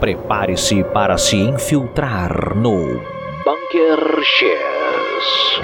[0.00, 3.02] Prepare-se para se infiltrar no
[3.44, 5.60] Bunker X.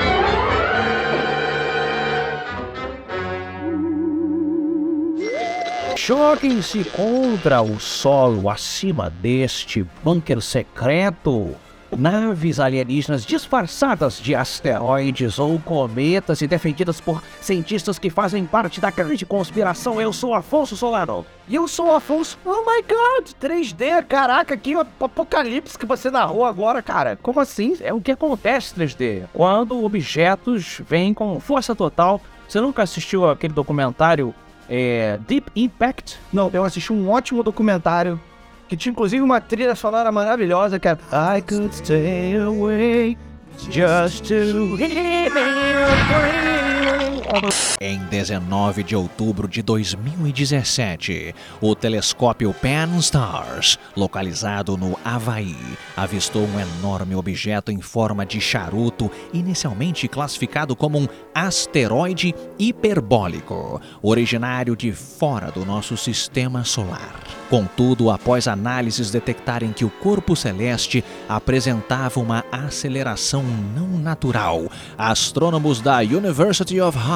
[5.96, 11.56] Joguem-se contra o solo acima deste bunker secreto.
[11.94, 18.90] Naves alienígenas disfarçadas de asteroides ou cometas e defendidas por cientistas que fazem parte da
[18.90, 20.00] grande conspiração.
[20.00, 21.24] Eu sou Afonso Solano.
[21.48, 22.38] E eu sou Afonso.
[22.44, 27.16] Oh my god, 3D, caraca, que apocalipse que você narrou agora, cara.
[27.22, 27.76] Como assim?
[27.80, 29.24] É o que acontece 3D.
[29.32, 32.20] Quando objetos vêm com força total.
[32.48, 34.32] Você nunca assistiu aquele documentário
[34.68, 36.18] é, Deep Impact?
[36.32, 38.20] Não, eu assisti um ótimo documentário
[38.68, 43.16] que tinha inclusive uma trilha sonora maravilhosa que é I could stay away
[43.70, 45.30] just to hear
[47.80, 55.56] Em 19 de outubro de 2017, o telescópio Pan-STARRS, localizado no Havaí,
[55.96, 64.76] avistou um enorme objeto em forma de charuto, inicialmente classificado como um asteroide hiperbólico, originário
[64.76, 67.20] de fora do nosso sistema solar.
[67.50, 73.42] Contudo, após análises detectarem que o corpo celeste apresentava uma aceleração
[73.74, 74.64] não natural,
[74.98, 77.15] astrônomos da University of Harvard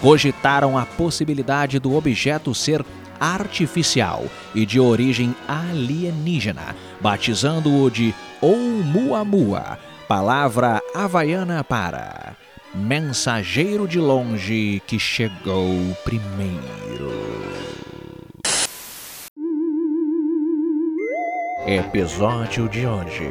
[0.00, 2.84] cogitaram a possibilidade do objeto ser
[3.18, 12.36] artificial e de origem alienígena, batizando-o de Oumuamua, palavra havaiana para
[12.74, 17.14] mensageiro de longe que chegou primeiro.
[21.66, 23.30] Episódio de hoje: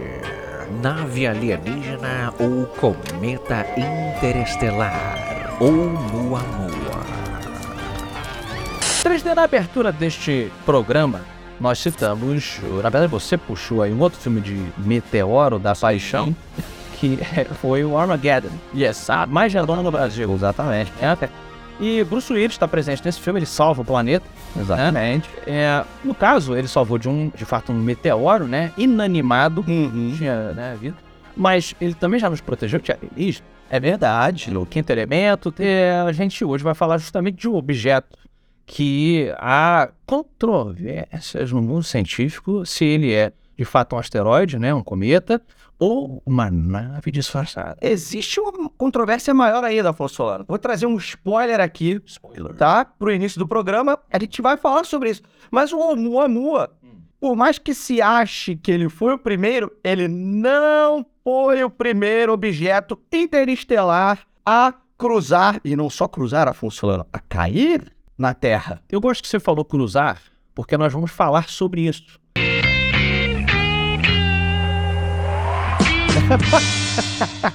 [0.82, 5.33] Nave alienígena ou cometa interestelar
[5.64, 6.44] ou Muamua.
[9.02, 11.22] 3D na abertura deste programa,
[11.58, 16.36] nós citamos, na verdade você puxou aí um outro filme de meteoro da paixão,
[17.00, 17.18] que
[17.62, 18.50] foi o Armageddon.
[18.76, 20.34] Yes, a mais redonda no Brasil.
[20.34, 20.92] Exatamente.
[21.02, 21.30] É,
[21.80, 24.26] e Bruce Willis está presente nesse filme, ele salva o planeta.
[24.60, 25.30] Exatamente.
[25.48, 25.54] Né?
[25.54, 28.72] É, no caso, ele salvou de um, de fato, um meteoro, né?
[28.78, 29.64] Inanimado.
[29.68, 30.14] Uhum.
[30.16, 30.98] Tinha, né, vida.
[31.36, 33.53] Mas ele também já nos protegeu de alienígena.
[33.70, 34.52] É verdade.
[34.52, 35.54] No quinto elemento,
[36.06, 38.18] a gente hoje vai falar justamente de um objeto
[38.66, 44.82] que há controvérsias no mundo científico se ele é de fato um asteroide, né, um
[44.84, 45.42] cometa,
[45.78, 47.78] ou uma nave disfarçada.
[47.82, 50.46] Existe uma controvérsia maior ainda, Afonso Solano.
[50.48, 52.54] Vou trazer um spoiler aqui, Spoiler.
[52.56, 52.86] tá?
[52.86, 55.22] Pro início do programa, a gente vai falar sobre isso.
[55.52, 56.72] Mas o Oumuamua,
[57.24, 62.34] por mais que se ache que ele foi o primeiro, ele não foi o primeiro
[62.34, 68.84] objeto interestelar a cruzar, e não só cruzar, Afonso Solano, a cair na Terra.
[68.92, 70.22] Eu gosto que você falou cruzar,
[70.54, 72.20] porque nós vamos falar sobre isso.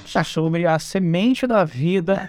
[0.25, 2.27] sobre a semente da vida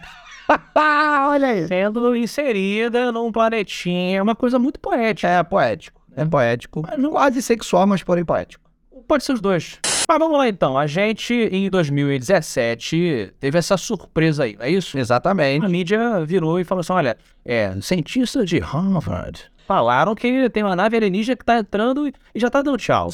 [0.74, 1.66] Olha aí.
[1.66, 5.28] sendo inserida num planetinha, uma coisa muito poética.
[5.28, 5.99] É poético.
[6.16, 6.82] É poético.
[6.98, 8.68] Não- Quase sexual, mas porém poético.
[9.06, 9.78] Pode ser os dois.
[10.08, 10.76] Mas vamos lá então.
[10.78, 14.98] A gente, em 2017, teve essa surpresa aí, não é isso?
[14.98, 15.64] Exatamente.
[15.64, 20.74] A mídia virou e falou assim: olha, é, cientistas de Harvard falaram que tem uma
[20.74, 23.08] nave alienígena que tá entrando e já tá dando tchau.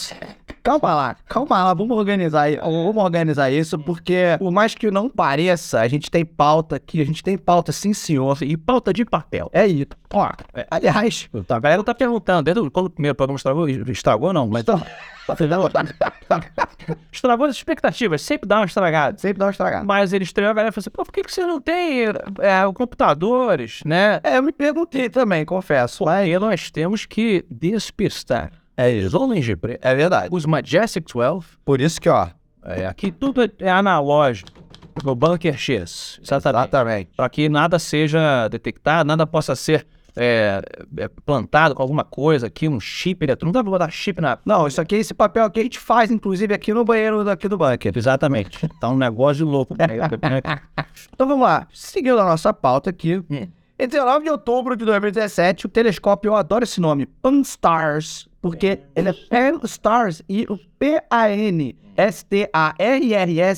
[0.62, 2.49] Calma lá, calma lá, vamos organizar.
[2.62, 7.05] Vamos organizar isso, porque por mais que não pareça, a gente tem pauta aqui, a
[7.05, 8.39] gente tem pauta, sim senhor.
[8.41, 9.50] E pauta de papel.
[9.53, 9.89] É isso.
[10.15, 14.49] Ó, é, aliás, A galera tá perguntando, desde quando o primeiro programa estragou, estragou não,
[14.49, 14.65] mas
[17.12, 19.19] estragou as expectativas, sempre dá uma estragada.
[19.19, 19.84] sempre dá uma estragada.
[19.84, 22.72] Mas ele estreou, a galera falou assim, pô, por que, que você não tem é,
[22.75, 24.20] computadores, né?
[24.22, 26.09] É, eu me perguntei também, confesso.
[26.09, 29.06] Aí nós temos que despistar é isso.
[29.09, 30.28] os homens de preto, É verdade.
[30.31, 32.28] os Majestic 12, Por isso que, ó.
[32.65, 34.50] é, aqui tudo é- analógico,
[35.04, 36.62] no Bunker X, exatamente.
[36.69, 37.10] Exatamente.
[37.16, 39.86] Para que nada seja detectado, nada possa ser
[40.16, 40.62] é,
[40.97, 43.47] é, plantado com alguma coisa aqui, um chip eletrônico.
[43.47, 44.39] Não dá pra botar chip na.
[44.45, 47.59] Não, isso aqui, esse papel aqui a gente faz, inclusive, aqui no banheiro daqui do
[47.59, 47.92] bunker.
[47.95, 48.66] Exatamente.
[48.80, 49.74] Tá um negócio de louco.
[51.13, 51.66] Então vamos lá.
[51.72, 53.22] Seguindo a nossa pauta aqui.
[53.30, 53.48] Hum.
[53.78, 59.09] Em 19 de outubro de 2017, o telescópio, eu adoro esse nome, Pan-STARRS, porque ele
[59.09, 61.75] é Pan Stars e o P-A-N-S-T-A-R-R-S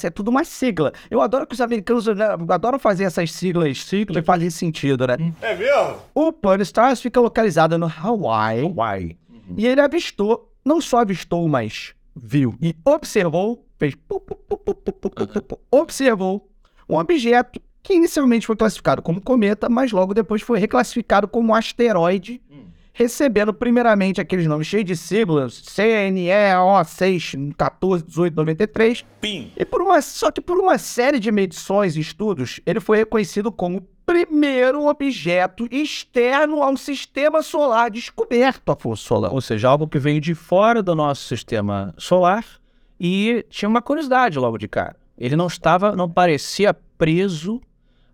[0.06, 0.94] é tudo uma sigla.
[1.10, 5.18] Eu adoro que os americanos né, adoram fazer essas siglas, siglas e fazem sentido, né?
[5.20, 5.30] Hum.
[5.42, 5.96] É mesmo?
[6.14, 8.64] O Pan Stars fica localizado no Hawaii.
[8.64, 9.18] Hawaii.
[9.28, 9.56] Uhum.
[9.58, 13.94] E ele avistou, não só avistou, mas viu e observou, fez...
[15.70, 16.48] Observou
[16.88, 22.40] um objeto que inicialmente foi classificado como cometa, mas logo depois foi reclassificado como asteroide.
[22.50, 22.67] Uhum
[22.98, 29.06] recebendo primeiramente aqueles nomes cheios de siglas, CNEO 6, 14, 18, 93.
[29.20, 29.52] Pim.
[29.56, 33.52] E por uma, só que por uma série de medições e estudos, ele foi reconhecido
[33.52, 39.32] como o primeiro objeto externo ao sistema solar descoberto, Afonso Solão.
[39.32, 42.44] Ou seja, algo que veio de fora do nosso sistema solar
[42.98, 44.96] e tinha uma curiosidade logo de cara.
[45.16, 47.60] Ele não estava, não parecia preso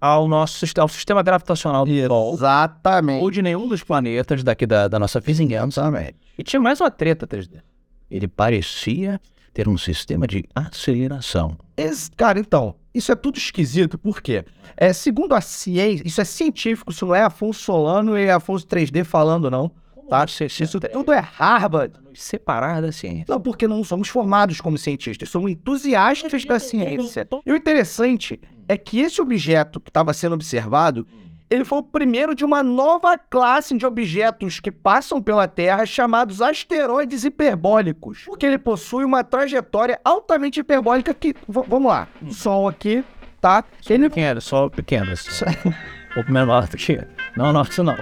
[0.05, 3.23] ao nosso ao sistema gravitacional do Sol Exatamente.
[3.23, 5.81] ou de nenhum dos planetas daqui da, da nossa vizinhança.
[5.81, 6.17] Exatamente.
[6.37, 7.62] E tinha mais uma treta 3D.
[8.11, 9.19] Ele parecia
[9.55, 11.56] ter um sistema de aceleração.
[11.77, 14.45] Ex- Cara, então, isso é tudo esquisito, por quê?
[14.77, 19.05] É, segundo a ciência, isso é científico, isso não é Afonso Solano e Afonso 3D
[19.05, 19.71] falando, não.
[20.09, 20.25] Tá?
[20.25, 21.99] Isso tudo é Harvard.
[22.15, 23.25] Separar da ciência.
[23.29, 27.27] Não, porque não somos formados como cientistas, somos entusiastas da ciência.
[27.45, 31.06] E o interessante é que esse objeto que estava sendo observado,
[31.51, 36.41] ele foi o primeiro de uma nova classe de objetos que passam pela Terra chamados
[36.41, 38.23] asteroides hiperbólicos.
[38.25, 43.05] Porque ele possui uma trajetória altamente hiperbólica que, vamos lá, o Sol aqui,
[43.41, 43.65] tá?
[43.89, 45.12] Ele Pequeno, só pequeno.
[45.12, 45.45] assim.
[46.15, 47.05] Um pouco menor do que.
[47.37, 47.97] Não, não, isso não.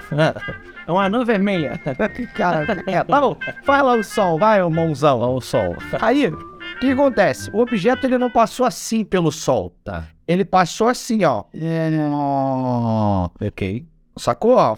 [0.87, 1.79] É uma anã vermelha.
[2.35, 3.37] Cara, é, tá bom.
[3.65, 5.21] Fala o Sol, vai, ô mãozão.
[5.35, 5.77] O sol.
[6.01, 7.51] Aí, o que acontece?
[7.53, 9.75] O objeto ele não passou assim pelo Sol.
[9.85, 10.05] Tá.
[10.27, 11.45] Ele passou assim, ó.
[13.41, 13.87] Ok.
[14.17, 14.57] Sacou?
[14.57, 14.77] Ó?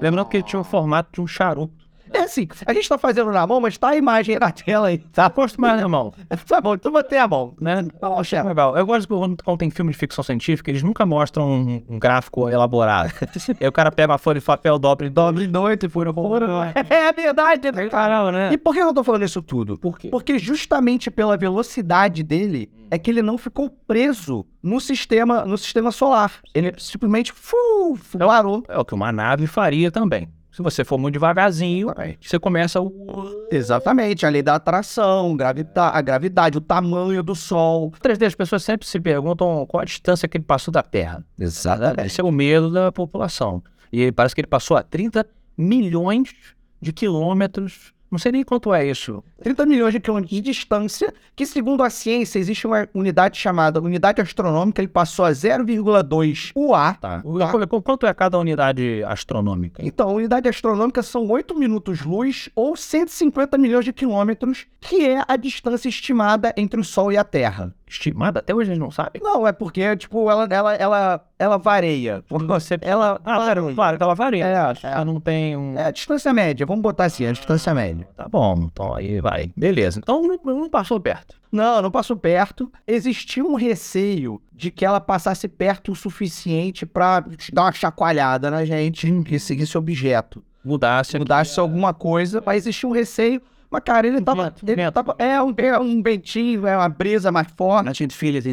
[0.00, 1.85] Lembrando que ele tinha o formato de um charuto.
[2.12, 4.98] É assim, a gente tá fazendo na mão, mas tá a imagem na tela aí,
[4.98, 5.26] tá?
[5.26, 6.12] Acostumado, irmão.
[6.46, 7.54] Tá bom, então botei a mão.
[7.60, 7.86] Né?
[8.00, 8.46] Ó, chefe.
[8.48, 8.76] Legal.
[8.76, 12.48] Eu gosto quando, quando tem filme de ficção científica, eles nunca mostram um, um gráfico
[12.48, 13.12] elaborado.
[13.60, 16.72] Aí o cara pega uma folha de papel, dobra, dobra em dois e fura fora.
[16.74, 17.88] É verdade, né?
[17.88, 18.52] Caramba, né?
[18.52, 19.76] E por que eu tô falando isso tudo?
[19.78, 20.08] Por quê?
[20.08, 25.90] Porque justamente pela velocidade dele é que ele não ficou preso no sistema, no sistema
[25.90, 26.32] solar.
[26.54, 28.62] Ele simplesmente fu- parou.
[28.68, 30.28] É o que uma nave faria também.
[30.56, 31.88] Se você for muito devagarzinho,
[32.18, 33.46] você começa o.
[33.52, 37.92] Exatamente, a lei da atração, gravita a gravidade, o tamanho do Sol.
[38.02, 41.22] 3D, as pessoas sempre se perguntam qual a distância que ele passou da Terra.
[41.38, 42.06] Exatamente.
[42.06, 43.62] Esse é o medo da população.
[43.92, 45.26] E parece que ele passou a 30
[45.58, 46.32] milhões
[46.80, 47.92] de quilômetros.
[48.10, 49.22] Não sei nem quanto é isso.
[49.42, 54.20] 30 milhões de quilômetros de distância, que segundo a ciência existe uma unidade chamada unidade
[54.20, 56.94] astronômica, ele passou a 0,2 UA.
[56.94, 57.22] Tá.
[57.22, 59.82] Qu- Quanto é cada unidade astronômica?
[59.84, 65.88] Então, unidade astronômica são 8 minutos-luz ou 150 milhões de quilômetros, que é a distância
[65.88, 67.74] estimada entre o Sol e a Terra.
[67.88, 68.40] Estimada?
[68.40, 69.20] Até hoje a gente não sabe.
[69.22, 72.24] Não, é porque, tipo, ela, ela, ela, ela varia.
[72.28, 72.78] Você...
[72.80, 74.44] Ela, Ah, claro, claro, ela varia.
[74.46, 75.78] É, Ela não tem um.
[75.78, 78.06] é a distância média, vamos botar assim, a distância média.
[78.16, 79.50] Tá bom, então aí vai.
[79.56, 80.00] Beleza.
[80.00, 81.36] Então não, não passou perto.
[81.50, 82.70] Não, não passou perto.
[82.86, 88.64] Existia um receio de que ela passasse perto o suficiente pra dar uma chacoalhada na
[88.64, 90.42] gente e seguir esse objeto.
[90.64, 91.16] Mudasse.
[91.16, 93.40] Mudasse alguma coisa, mas existia um receio.
[93.70, 94.44] Mas, cara, ele tava.
[94.44, 94.94] vento, ele vento.
[94.94, 97.92] tava é, um, é um ventinho, é uma brisa mais forte.
[97.92, 98.48] gente filha de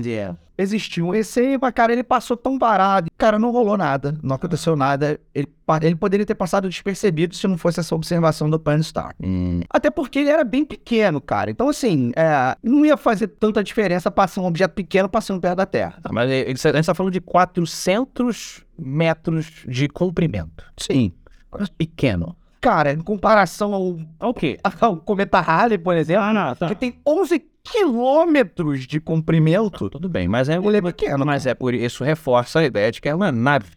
[0.55, 3.09] Existia um receio, mas, cara, ele passou tão parado.
[3.17, 4.15] Cara, não rolou nada.
[4.21, 5.19] Não aconteceu nada.
[5.33, 5.47] Ele,
[5.81, 9.15] ele poderia ter passado despercebido se não fosse essa observação do Pan Star.
[9.19, 11.49] Hum, Até porque ele era bem pequeno, cara.
[11.49, 15.65] Então, assim, é, não ia fazer tanta diferença passar um objeto pequeno passando perto da
[15.65, 15.97] Terra.
[16.03, 20.63] tá, mas ele- a gente está falando de 400 metros de comprimento.
[20.77, 21.13] Sim.
[21.77, 22.35] Pequeno.
[22.63, 23.97] Cara, em comparação ao,
[24.29, 24.57] O quê?
[24.79, 26.67] ao cometa Halley, por exemplo, Ah, não, tá.
[26.69, 31.25] que tem 11 quilômetros de comprimento, Tudo bem, mas é, ele é pequeno.
[31.25, 33.67] mas é por isso reforça a ideia de que é uma nave.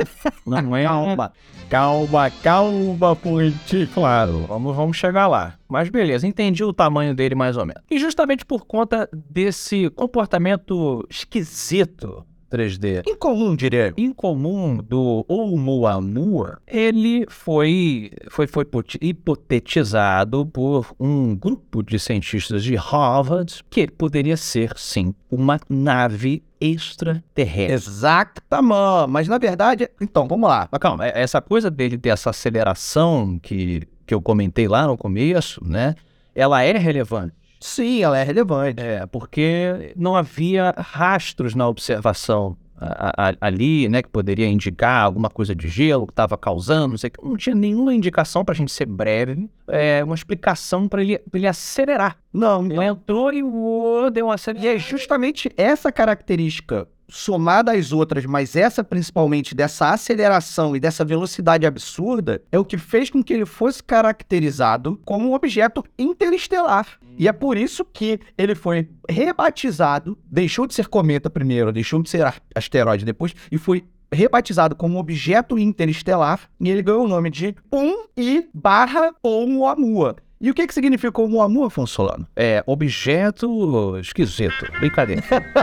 [0.46, 1.32] Não é Calma.
[1.70, 3.86] Calma, calma, Ponte.
[3.92, 5.54] Claro, vamos, vamos chegar lá.
[5.68, 7.82] Mas beleza, entendi o tamanho dele mais ou menos.
[7.90, 12.24] E justamente por conta desse comportamento esquisito
[12.54, 13.94] 3D, Incomum, diria eu.
[13.96, 18.64] incomum do Oumuamua, ele foi, foi, foi
[19.00, 27.72] hipotetizado por um grupo de cientistas de Harvard que poderia ser, sim, uma nave extraterrestre.
[27.74, 29.10] Exatamente.
[29.10, 30.68] Mas, na verdade, então, vamos lá.
[30.70, 34.96] Mas calma, é- essa coisa dele ter essa aceleração que, que eu comentei lá no
[34.96, 35.94] começo, né?
[36.34, 37.34] Ela é relevante.
[37.60, 38.80] Sim, ela é relevante.
[38.82, 44.02] É, porque não havia rastros na observação a- a- ali, né?
[44.02, 47.24] Que poderia indicar alguma coisa de gelo que estava causando, não sei o que.
[47.24, 51.38] Não tinha nenhuma indicação, para a gente ser breve, é, uma explicação para ele, pra
[51.38, 52.18] ele acelerar.
[52.32, 54.74] Não, Ele entrou e uou, deu uma E acelerada.
[54.74, 61.66] é justamente essa característica, somada às outras, mas essa principalmente dessa aceleração e dessa velocidade
[61.66, 66.86] absurda, é o que fez com que ele fosse caracterizado como um objeto interestelar.
[67.16, 72.10] E é por isso que ele foi rebatizado, deixou de ser cometa primeiro, deixou de
[72.10, 73.84] ser asteroide depois, e foi
[74.14, 80.16] rebatizado como objeto interestelar e ele ganhou o nome de 1I barra Oumuamua.
[80.44, 82.28] E o que, que significa Oumuamua, Afonso Solano?
[82.36, 84.70] É objeto esquisito.
[84.78, 85.22] Brincadeira.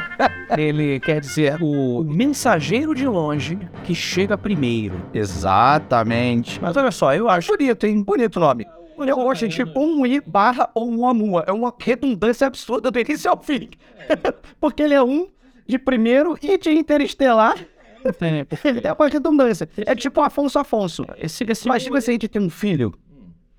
[0.57, 4.99] Ele quer dizer o mensageiro de longe que chega primeiro.
[5.13, 6.59] Exatamente.
[6.59, 7.55] Mas olha só, eu acho.
[7.55, 8.01] Bonito, hein?
[8.01, 8.65] Bonito nome.
[8.97, 11.43] Eu gosto de 1I barra Oumuamua.
[11.45, 13.69] É uma redundância absurda do início ao fim.
[14.59, 15.27] Porque ele é um
[15.67, 17.53] de primeiro e de interestelar.
[18.65, 19.69] Ele é uma redundância.
[19.85, 21.05] É tipo Afonso Afonso.
[21.19, 22.91] Esse, esse Imagina se a gente tem um filho.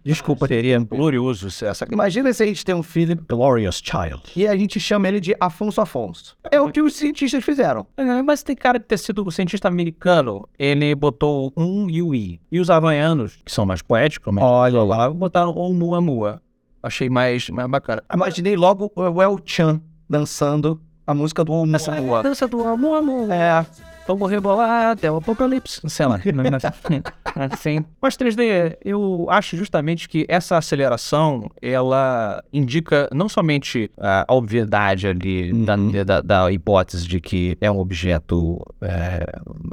[0.04, 1.86] Desculpa, seria glorioso se essa.
[1.90, 4.22] Imagina se a gente tem um filho Glorious Child.
[4.36, 6.36] e a gente chama ele de Afonso Afonso.
[6.50, 7.86] É o que os cientistas fizeram.
[7.96, 10.48] É, Mas tem cara de ter sido o cientista americano.
[10.58, 12.40] Ele botou um e o i.
[12.50, 15.10] E os havaianos, que são mais poéticos, mas Olha lá.
[15.10, 16.42] botaram o mua mua.
[16.82, 18.02] Achei mais, mais bacana.
[18.12, 19.80] Imaginei logo o El Chan
[20.10, 22.22] dançando a música do Oumuamua.
[22.22, 23.30] Dança do amor.
[23.30, 23.64] É,
[24.06, 25.80] Vamos rebolar até o apocalipse.
[25.88, 26.18] Sei lá.
[27.50, 27.84] Assim.
[28.00, 35.52] Mas 3D, eu acho justamente que essa aceleração, ela indica não somente a obviedade ali
[35.64, 39.24] da, da, da hipótese de que é um objeto é,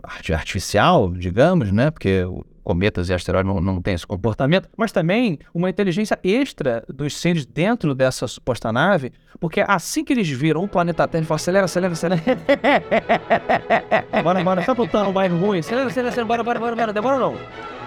[0.03, 1.91] arti- artificial, digamos, né?
[1.91, 2.24] Porque
[2.70, 7.44] cometas e asteroides não, não têm esse comportamento, mas também uma inteligência extra dos seres
[7.44, 11.66] dentro dessa suposta nave, porque assim que eles viram o planeta Terra, eles falam, acelera,
[11.66, 12.22] acelera, acelera.
[14.24, 15.60] Bora, bora, tá botando bairro ruim.
[15.60, 17.36] Acelera, acelera, acelera, bora, bora, bora, bora, demora não.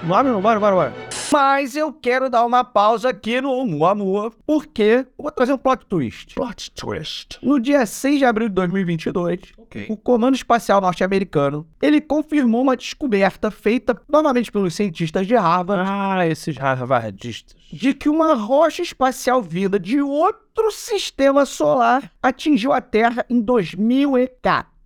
[0.04, 0.94] Bora, não, bora, bora, bora.
[1.32, 5.86] Mas eu quero dar uma pausa aqui no Oumuamua, porque eu vou trazer um plot
[5.86, 6.34] twist.
[6.34, 7.38] Plot twist.
[7.42, 9.86] No dia 6 de abril de 2022, Ok.
[9.88, 16.26] o Comando Espacial Norte-Americano, ele confirmou uma descoberta feita novamente pelos cientistas de Harvard Ah,
[16.26, 17.56] esses harvardistas.
[17.72, 23.40] de que uma rocha espacial vinda de outro sistema solar atingiu a Terra em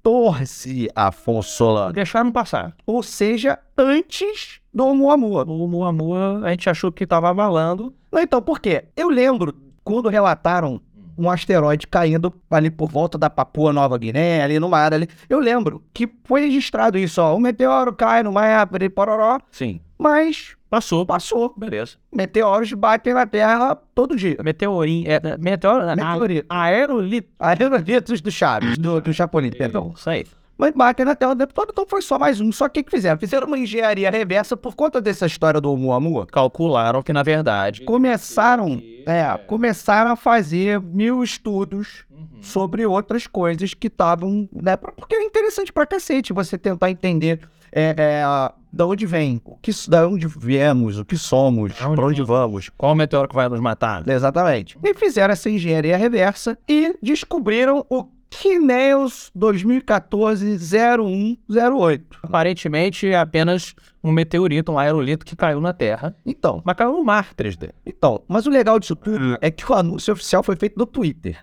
[0.06, 1.92] 2014, Afonso Solano.
[1.92, 2.76] Deixaram passar.
[2.86, 5.44] Ou seja, antes do Oumuamua.
[5.44, 7.92] O Muamua, a gente achou que tava abalando.
[8.12, 8.84] Não, então, por quê?
[8.96, 10.80] Eu lembro quando relataram
[11.18, 15.08] um asteroide caindo ali por volta da Papua Nova Guiné, ali no mar ali.
[15.28, 17.34] Eu lembro que foi registrado isso, ó.
[17.34, 19.80] O meteoro cai no mar, pororó, Sim.
[19.98, 21.06] mas Passou.
[21.06, 21.54] passou.
[21.56, 21.96] Beleza.
[22.12, 24.36] Meteoros batem na Terra todo dia.
[24.42, 25.06] Meteorinho.
[25.08, 25.86] É, meteoro.
[25.86, 26.46] Meteorito.
[26.48, 27.28] Aerolito.
[27.38, 29.92] Aerolitos do Chaves, do, do Chapolin, perdão.
[29.96, 30.24] Isso aí.
[30.58, 32.50] Mas batem na Terra o tempo todo, então foi só mais um.
[32.50, 33.18] Só que o que fizeram?
[33.18, 36.26] Fizeram uma engenharia reversa por conta dessa história do Oumuamua.
[36.26, 37.82] Calcularam que, na verdade.
[37.84, 42.06] começaram, é, começaram a fazer mil estudos
[42.40, 47.94] sobre outras coisas que estavam, né, porque é interessante pra cacete você tentar entender é,
[47.98, 52.06] é, a- da onde vem, o que, da onde viemos, o que somos, Aonde pra
[52.06, 52.70] onde vamos.
[52.76, 54.06] Qual o meteoro que vai nos matar?
[54.08, 54.78] Exatamente.
[54.82, 62.02] E fizeram essa engenharia reversa e descobriram o Kineos 2014-0108.
[62.22, 66.14] Aparentemente é apenas um meteorito, um aerolito que caiu na Terra.
[66.24, 67.70] Então, Mas caiu no mar 3D.
[67.84, 71.38] então, mas o legal disso tudo é que o anúncio oficial foi feito no Twitter.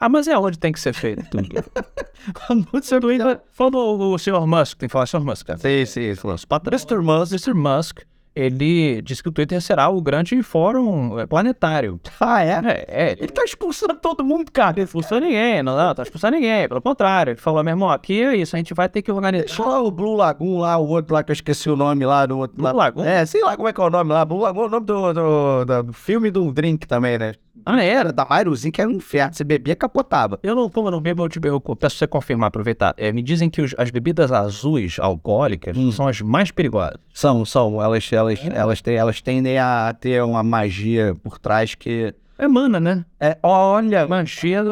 [0.00, 1.46] Ah, mas é onde tem que ser feito tudo.
[2.72, 4.46] O Sr.
[4.46, 5.20] Musk, tem que falar Sr.
[5.20, 5.46] Musk.
[5.46, 5.58] Cara.
[5.58, 6.28] Sim, sim, sim.
[6.66, 6.98] Mr.
[7.02, 7.54] Musk, Mr.
[7.54, 7.98] Musk,
[8.34, 11.98] ele disse que o Twitter será o grande fórum eh, planetário.
[12.20, 12.50] Ah, é?
[12.64, 14.74] É, é, ele tá expulsando todo mundo, cara.
[14.76, 17.32] não expulsou ninguém, não, não tá expulsando ninguém, pelo contrário.
[17.32, 19.46] Ele falou, meu irmão, aqui é isso, a gente vai ter que organizar.
[19.46, 22.24] Deixa lá o Blue Lagoon lá, o outro lá que eu esqueci o nome lá
[22.26, 22.56] do outro.
[22.56, 22.72] Blue lá.
[22.72, 23.04] Lagoon?
[23.04, 24.24] É, sei lá como é que é o nome lá.
[24.24, 27.32] Blue Lagoon é o nome do, do- do filme do drink também, né?
[27.64, 28.12] Ah, era?
[28.12, 29.34] Da Mairuzinho, que era um inferno.
[29.34, 30.38] Você bebia, capotava.
[30.42, 32.94] Eu não, como eu não bebo, eu, te, eu peço você confirmar, aproveitar.
[32.96, 35.92] É, me dizem que os- as bebidas azuis alcoólicas Hum.
[35.92, 36.98] são as mais perigosas.
[37.12, 37.82] São, são.
[37.82, 42.14] Elas, elas, elas, têm, elas tendem a ter uma magia por trás que.
[42.38, 43.04] É mana, né?
[43.20, 44.70] É, olha, Manchinha do...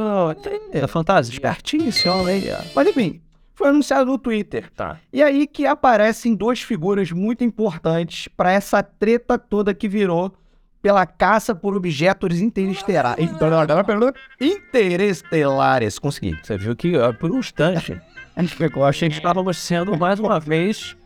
[0.72, 1.32] É fantasia.
[1.34, 2.66] espertinho esse homem aí.
[2.74, 3.20] Mas enfim,
[3.54, 4.70] foi anunciado no Twitter.
[4.74, 4.96] Tá.
[5.12, 10.32] E aí que aparecem duas figuras muito importantes para essa treta toda que virou
[10.82, 13.24] pela caça por objetos interestelares.
[14.40, 15.98] Interestelares.
[15.98, 16.38] Consegui.
[16.42, 18.00] Você viu que, ó, por um instante,
[18.74, 20.96] eu achei que estávamos sendo, mais uma vez,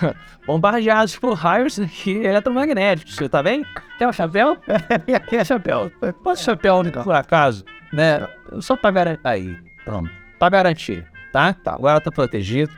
[0.46, 3.16] bombardeados por raios aqui eletromagnéticos.
[3.16, 3.64] Você tá bem?
[3.98, 4.56] Tem um chapéu?
[5.28, 5.90] Tem chapéu.
[6.22, 8.28] Pode chapéu, por acaso, né?
[8.60, 9.20] Só pra garantir.
[9.24, 10.10] Aí, pronto.
[10.38, 11.54] Pra garantir, tá?
[11.54, 11.74] Tá.
[11.74, 12.72] Agora tá protegido.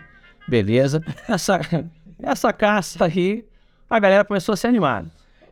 [0.46, 1.02] Beleza.
[1.28, 1.60] Essa,
[2.22, 3.44] essa caça aí,
[3.88, 5.04] a galera começou a se animar.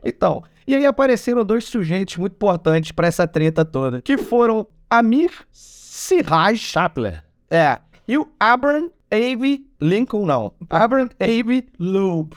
[0.04, 5.30] Então, e aí apareceram dois sujeitos muito importantes para essa treta toda, que foram Amir
[5.50, 7.22] Siraj, Chapler.
[7.50, 12.32] é, e o Abraham Avey Lincoln, não, Abraham Avey Loeb.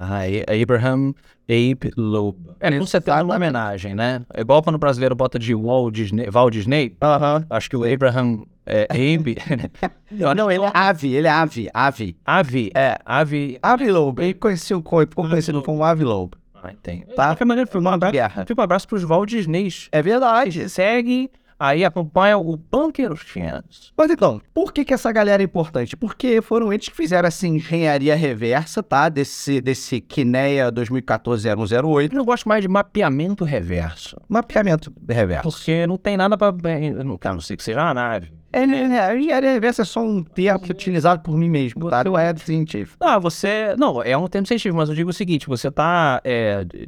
[0.00, 0.20] Ah,
[0.62, 1.12] Abraham
[1.48, 2.36] Abe Loeb.
[2.60, 4.22] É, não você tem uma homenagem, né?
[4.32, 6.96] É igual quando o brasileiro bota de Walt Disney, Walt Disney.
[7.02, 7.44] Aham.
[7.50, 9.38] Acho que o Abraham é, Abe.
[10.36, 12.16] Não, ele é ave, ele é ave, ave.
[12.24, 12.70] Ave.
[12.74, 13.58] É, Ave.
[13.62, 16.34] Ave Loeb, ele conheceu, ficou conhecido como Ave Loeb.
[16.62, 17.00] Ah, tem.
[17.00, 17.06] Tá.
[17.06, 18.46] De qualquer maneira, fica um abraço, Guerra.
[18.46, 19.88] fica um abraço pros Walt Disneys.
[19.92, 20.68] É verdade.
[20.68, 23.92] Segue, aí acompanha o Bunker Chance.
[23.96, 25.96] Mas então, por que, que essa galera é importante?
[25.96, 29.08] Porque foram eles que fizeram essa engenharia reversa, tá?
[29.08, 32.12] Desse, desse Kinea 2014-0108.
[32.12, 34.16] Eu não gosto mais de mapeamento reverso.
[34.28, 35.50] Mapeamento reverso.
[35.50, 36.52] Porque não tem nada pra.
[37.04, 38.37] Não, a não ser que seja uma nave.
[38.52, 42.04] É, né, né, a engenharia reversa é só um termo utilizado por mim mesmo, tá?
[42.04, 42.96] Não é científico.
[43.00, 43.74] Ah, você.
[43.78, 46.22] Não, é um termo científico, mas eu digo o seguinte: você está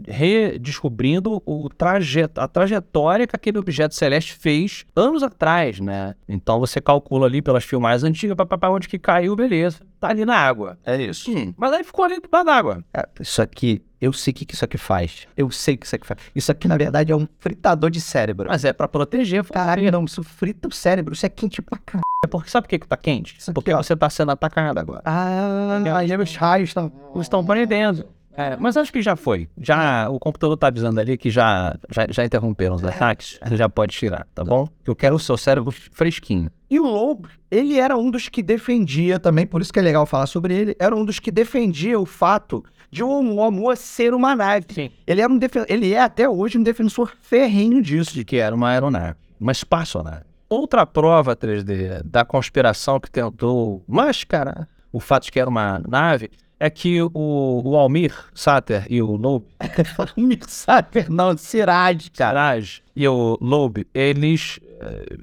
[0.06, 2.30] redescobrindo o trajet...
[2.36, 6.14] a trajetória que aquele objeto celeste fez anos atrás, né?
[6.28, 9.80] Então você calcula ali pelas filmagens antigas, para onde que caiu, beleza.
[9.98, 10.78] Tá ali na água.
[10.84, 11.30] É isso.
[11.30, 12.84] Hum, mas aí ficou ali debaixo d'água.
[12.94, 15.28] É, isso aqui, eu sei o que, que isso aqui faz.
[15.36, 16.20] Eu sei o que isso aqui faz.
[16.34, 18.48] Isso aqui, na verdade, é um fritador de cérebro.
[18.48, 19.44] Mas é para proteger.
[19.44, 21.12] Caralho, não, isso frita o cérebro.
[21.12, 22.02] Isso é quente pra caralho.
[22.24, 23.36] É porque sabe por que, que tá quente?
[23.38, 25.02] Isso Porque você tá sendo atacado agora.
[25.04, 26.92] Ah, aí os raios estão.
[27.16, 28.06] Estão prendendo.
[28.36, 29.48] É, mas acho que já foi.
[29.58, 33.38] Já o computador tá avisando ali que já, já, já interromperam os ataques.
[33.44, 34.68] Você já pode tirar, tá bom?
[34.86, 36.50] Eu quero o seu cérebro fresquinho.
[36.70, 40.06] E o Loeb, ele era um dos que defendia também, por isso que é legal
[40.06, 44.34] falar sobre ele, era um dos que defendia o fato de o Oumuamua ser uma
[44.34, 44.66] nave.
[44.72, 44.90] Sim.
[45.06, 48.12] Ele, era um defen- ele é até hoje um defensor ferrenho disso.
[48.14, 50.24] De que era uma aeronave, uma espaçonave.
[50.48, 56.28] Outra prova 3D da conspiração que tentou mascarar o fato de que era uma nave
[56.58, 59.44] é que o, o Almir Sater e o Loeb,
[60.48, 62.34] Sabe, não, Siraj, cara.
[62.34, 64.58] Saraj e o Loeb, eles,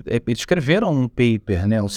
[0.06, 1.88] eles escreveram um paper, né, um,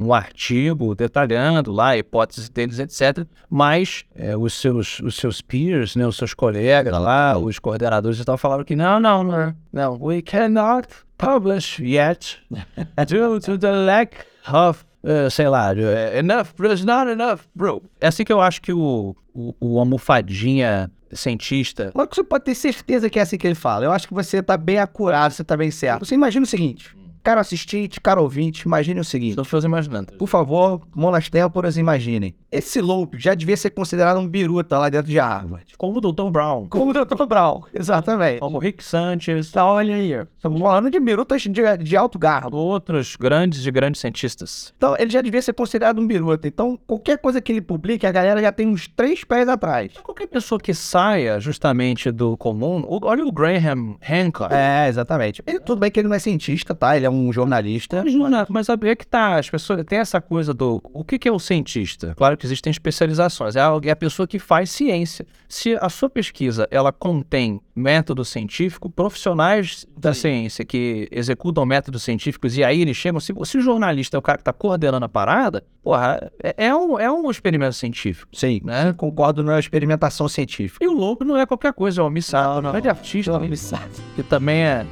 [0.00, 3.26] um artigo detalhando lá a hipótese deles, etc.
[3.48, 8.24] Mas eh, os, seus, os seus peers, né, os seus colegas lá, os coordenadores e
[8.24, 12.38] tal, falaram que não, não, não, não, we cannot publish yet
[13.08, 14.16] due to the lack
[14.52, 17.82] of, eh, sei lá, eh, enough, there's not enough, bro.
[18.00, 22.54] É assim que eu acho que o, o, o almofadinha cientista Mas você pode ter
[22.54, 23.84] certeza que é assim que ele fala.
[23.84, 26.04] Eu acho que você tá bem acurado, você tá bem certo.
[26.04, 26.96] Você imagina o seguinte,
[27.26, 29.30] caro assistente, caro ouvinte, imagine o seguinte.
[29.30, 30.12] Estou fazendo imaginando.
[30.12, 32.36] Por favor, mão nas têmporas, imaginem.
[32.52, 35.66] Esse Loeb já devia ser considerado um biruta lá dentro de Harvard.
[35.76, 36.30] Como o Dr.
[36.30, 36.68] Brown.
[36.68, 37.24] Como o Dr.
[37.26, 38.38] Brown, exatamente.
[38.38, 39.50] Como o Rick Sanchez.
[39.50, 40.12] Tá, olha aí.
[40.36, 42.56] Estamos falando de birutas de, de alto garbo.
[42.56, 44.72] Outros grandes e grandes cientistas.
[44.76, 46.46] Então, ele já devia ser considerado um biruta.
[46.46, 49.92] Então, qualquer coisa que ele publique, a galera já tem uns três pés atrás.
[50.02, 52.84] Qualquer pessoa que saia justamente do comum.
[52.88, 54.54] Olha o Graham Hancock.
[54.54, 55.42] É, exatamente.
[55.44, 56.96] Ele- tudo bem que ele não é cientista, tá?
[56.96, 58.02] Ele é um jornalista.
[58.04, 61.28] Mas, mano, mas é que tá, as pessoas tem essa coisa do o que, que
[61.28, 62.14] é o cientista?
[62.16, 65.26] Claro que existem especializações, é a, é a pessoa que faz ciência.
[65.48, 72.56] Se a sua pesquisa ela contém método científico, profissionais da ciência que executam métodos científicos
[72.56, 75.08] e aí eles chegam, se, se o jornalista é o cara que está coordenando a
[75.08, 78.28] parada, porra, é, é um, é um experimento científico.
[78.32, 78.92] Sim, Né?
[78.96, 80.84] concordo na experimentação científica.
[80.84, 82.72] E o louco não é qualquer coisa, é um missado, Não, não.
[82.72, 83.82] grande artista, É um missado.
[84.14, 84.86] que também é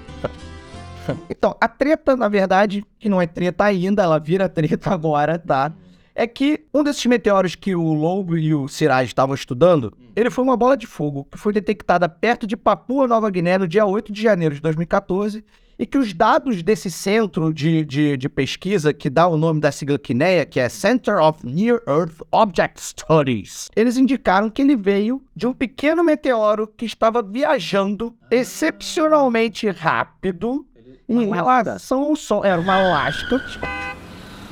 [1.28, 5.72] Então, a treta, na verdade, que não é treta ainda, ela vira treta agora, tá?
[6.14, 10.44] É que um desses meteoros que o Lobo e o Siraj estavam estudando, ele foi
[10.44, 14.12] uma bola de fogo que foi detectada perto de Papua Nova Guiné no dia 8
[14.12, 15.44] de janeiro de 2014
[15.78, 19.72] e que os dados desse centro de, de, de pesquisa, que dá o nome da
[19.72, 25.22] sigla CNEA, que é Center of Near Earth Object Studies, eles indicaram que ele veio
[25.34, 30.64] de um pequeno meteoro que estava viajando excepcionalmente rápido
[31.08, 32.44] em relação ao Sol.
[32.44, 33.42] Era uma lasca.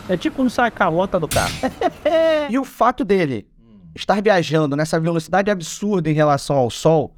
[0.09, 1.53] é tipo um sai a calota do carro.
[2.51, 3.47] E o fato dele
[3.95, 7.15] estar viajando nessa velocidade absurda em relação ao Sol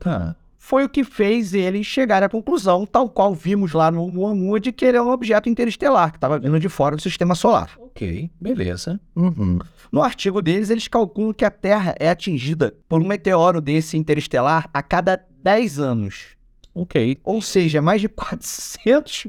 [0.64, 4.72] foi o que fez ele chegar à conclusão, tal qual vimos lá no Oumuamua, de
[4.72, 7.72] que ele é um objeto interestelar, que estava vindo de fora do sistema solar.
[7.78, 8.98] Ok, beleza.
[9.14, 9.58] Uhum.
[9.92, 14.68] No artigo deles, eles calculam que a Terra é atingida por um meteoro desse interestelar
[14.72, 16.33] a cada 10 anos.
[16.74, 17.18] Ok.
[17.24, 19.26] Ou seja, mais de 400,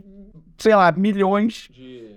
[0.58, 1.69] sei lá, milhões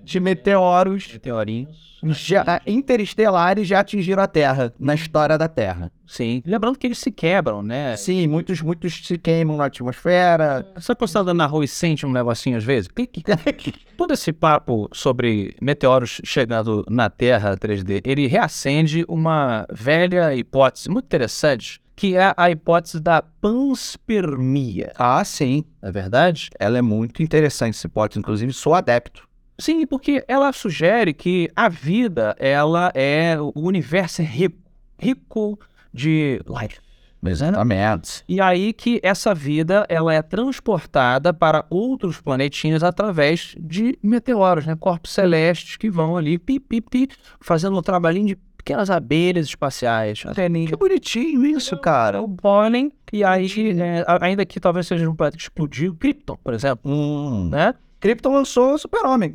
[0.03, 1.99] de meteoros Meteorinhos.
[2.03, 5.93] já, interestelares já atingiram a Terra, na história da Terra.
[6.07, 6.43] Sim.
[6.47, 7.95] Lembrando que eles se quebram, né?
[7.97, 10.67] Sim, muitos, muitos se queimam na atmosfera.
[10.75, 12.89] Você tá dando arroz e sente um negocinho às vezes?
[12.89, 13.23] Clique.
[13.99, 21.05] Todo esse papo sobre meteoros chegando na Terra 3D, ele reacende uma velha hipótese muito
[21.05, 24.93] interessante, que é a hipótese da panspermia.
[24.97, 25.65] ah, sim.
[25.83, 26.49] É verdade?
[26.57, 28.21] Ela é muito interessante, essa hipótese.
[28.21, 29.29] Inclusive, sou adepto.
[29.59, 34.57] Sim, porque ela sugere que a vida, ela é o universo é rico,
[34.97, 35.59] rico
[35.93, 36.79] de life,
[37.27, 38.23] Exatamente.
[38.29, 44.77] E aí que essa vida ela é transportada para outros planetinhas através de meteoros, né?
[44.77, 47.09] Corpos celestes que vão ali pi, pi, pi,
[47.41, 50.23] fazendo um trabalhinho de pequenas abelhas espaciais.
[50.69, 52.21] Que bonitinho isso, cara.
[52.21, 53.49] O pólen, e aí,
[53.81, 57.49] é, a- ainda que talvez seja um planeta que explodiu, Krypton, por exemplo, Hum.
[57.49, 57.75] né?
[57.99, 59.35] Krypton lançou o Super-Homem.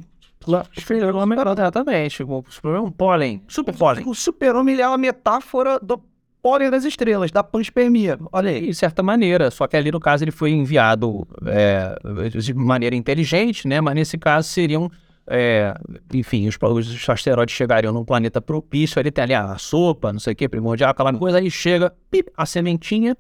[0.77, 2.21] Super-Homem, exatamente.
[2.23, 4.03] O super- um pólen, super pólen.
[4.07, 5.99] O Super-Homem é uma metáfora do
[6.41, 8.19] pólen das estrelas, da panspermia.
[8.31, 8.67] Olha aí.
[8.67, 11.95] De certa maneira, só que ali no caso ele foi enviado é,
[12.37, 13.79] de maneira inteligente, né?
[13.81, 14.91] Mas nesse caso seriam,
[15.27, 15.73] é,
[16.13, 20.33] enfim, os, os asteroides chegariam num planeta propício, ele tem ali a sopa, não sei
[20.33, 23.15] o que, primordial, aquela coisa, aí chega, pip, a sementinha,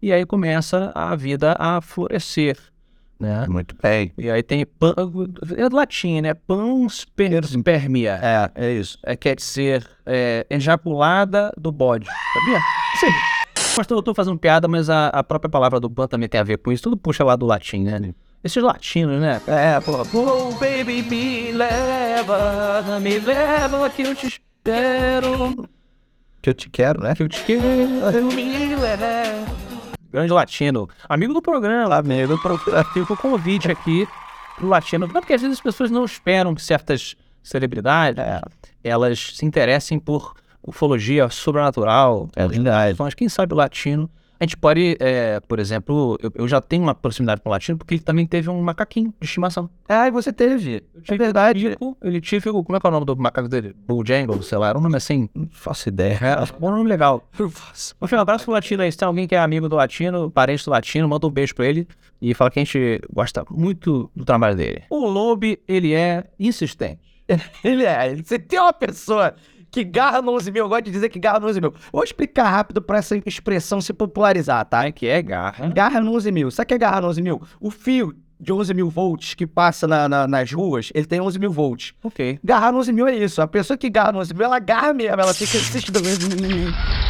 [0.00, 2.56] e aí começa a vida a florescer,
[3.22, 3.46] né?
[3.48, 4.12] Muito bem.
[4.18, 4.94] E aí tem, pan,
[5.56, 6.34] é do latim, né?
[6.34, 8.18] Panspermia.
[8.20, 8.98] É, é isso.
[9.04, 12.06] É, quer dizer, é, ejaculada do bode.
[12.06, 12.60] Sabia?
[12.98, 13.12] Sim.
[13.78, 16.44] Mas eu tô fazendo piada, mas a, a própria palavra do pan também tem a
[16.44, 16.82] ver com isso.
[16.82, 18.12] Tudo puxa lá do latim, né?
[18.44, 19.40] Esses latinos, né?
[19.46, 19.92] É, pô.
[20.18, 25.68] Oh, baby, me leva, me leva que eu te espero,
[26.40, 27.14] Que eu te quero, né?
[27.14, 27.62] que eu te quero,
[28.34, 29.46] me leva.
[30.12, 30.88] Grande latino.
[31.08, 31.94] Amigo do programa.
[31.96, 32.84] Amigo, procura.
[32.84, 34.06] Fica o convite aqui
[34.56, 35.06] pro latino.
[35.06, 38.40] Não, porque às vezes as pessoas não esperam que certas celebridades É.
[38.84, 42.28] elas se interessem por ufologia sobrenatural.
[42.36, 42.96] É verdade.
[42.98, 44.10] Mas quem sabe o latino.
[44.42, 47.78] A gente pode, é, por exemplo, eu, eu já tenho uma proximidade com o latino
[47.78, 49.70] porque ele também teve um macaquinho de estimação.
[49.88, 50.82] Ah, e você teve.
[51.08, 51.70] É verdade.
[51.70, 53.72] Tico, ele tive, como é que é o nome do macaco dele?
[53.86, 55.28] Bulljangle, sei lá, era um nome assim.
[55.32, 56.18] Não faço ideia.
[56.20, 57.24] Era um nome legal.
[58.02, 58.90] Enfim, um abraço pro latino aí.
[58.90, 61.64] Se tem alguém que é amigo do latino, parente do latino, manda um beijo pra
[61.64, 61.86] ele
[62.20, 64.82] e fala que a gente gosta muito do trabalho dele.
[64.90, 67.12] O Lobe, ele é insistente.
[67.62, 68.14] Ele é.
[68.16, 69.34] Você tem uma pessoa
[69.72, 70.64] que garra no 11 mil.
[70.64, 71.74] Eu gosto de dizer que garra no 11 mil.
[71.92, 74.92] Vou explicar rápido pra essa expressão se popularizar, tá?
[74.92, 75.66] Que é garra.
[75.68, 76.50] Garra no 11 mil.
[76.50, 77.40] Sabe o que é garra no 11 mil?
[77.58, 81.38] O fio de 11 mil volts que passa na- na- nas ruas, ele tem 11
[81.38, 81.94] mil volts.
[82.02, 82.40] Ok.
[82.42, 83.40] Garrar no 11 mil é isso.
[83.40, 85.12] A pessoa que garra no 11 mil, ela garra mesmo.
[85.12, 86.00] Ela fica assistindo.